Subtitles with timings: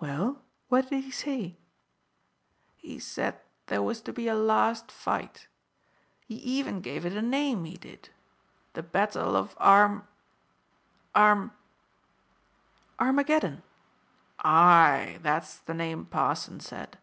[0.00, 1.56] "Well, what did he say?"
[2.74, 5.46] "He said there was to be a last fight.
[6.26, 8.08] He even gave it a name, he did.
[8.72, 10.08] The battle of Arm
[11.14, 11.52] Arm"
[12.98, 13.62] "Armageddon."
[14.40, 16.98] "Aye, that's the name parson said.